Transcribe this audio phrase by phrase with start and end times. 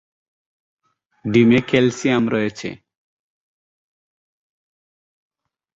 [1.25, 2.69] ডিমে ক্যালসিয়াম রয়েছে।